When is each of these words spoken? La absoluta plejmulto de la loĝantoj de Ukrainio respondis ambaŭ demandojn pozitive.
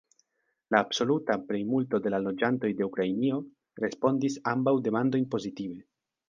La 0.75 0.79
absoluta 0.85 1.35
plejmulto 1.49 1.99
de 2.05 2.11
la 2.13 2.19
loĝantoj 2.29 2.71
de 2.79 2.87
Ukrainio 2.87 3.37
respondis 3.85 4.39
ambaŭ 4.55 4.75
demandojn 4.89 5.29
pozitive. 5.37 5.81